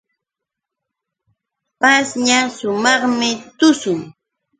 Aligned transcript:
Pashña 1.79 2.39
sumaqmi 2.57 3.29
tushun. 3.57 3.99